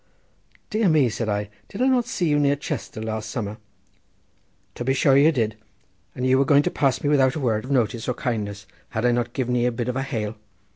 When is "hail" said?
10.01-10.37